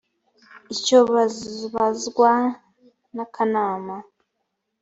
icyo 0.73 0.97
babazwa 1.13 2.31
n’ 3.15 3.17
akanama 3.25 3.95